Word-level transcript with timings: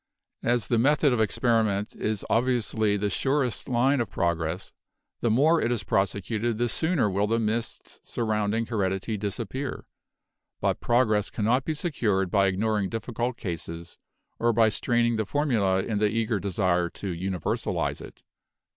As 0.41 0.67
the 0.67 0.79
method 0.79 1.13
of 1.13 1.21
experiment 1.21 1.95
is 1.95 2.25
obviously 2.27 2.97
the 2.97 3.11
surest 3.11 3.69
line 3.69 4.01
of 4.01 4.09
progress, 4.09 4.73
the 5.19 5.29
more 5.29 5.61
it 5.61 5.71
is 5.71 5.83
prosecuted 5.83 6.57
the 6.57 6.69
sooner 6.69 7.07
will 7.07 7.27
the 7.27 7.37
mists 7.37 7.99
surrounding 8.01 8.65
heredity 8.65 9.15
disappear, 9.15 9.85
but 10.59 10.79
prog 10.81 11.09
ress 11.11 11.29
cannot 11.29 11.65
be 11.65 11.75
secured 11.75 12.31
by 12.31 12.47
ignoring 12.47 12.89
difficult 12.89 13.37
cases 13.37 13.99
or 14.39 14.51
by 14.51 14.69
straining 14.69 15.17
the 15.17 15.25
formula 15.27 15.83
in 15.83 15.99
the 15.99 16.09
eager 16.09 16.39
desire 16.39 16.89
to 16.89 17.13
universalize 17.13 18.01
it." 18.01 18.23